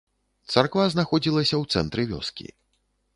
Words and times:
Царква 0.53 0.85
знаходзілася 0.93 1.55
ў 1.57 1.63
цэнтры 1.77 2.01
вёскі. 2.15 2.47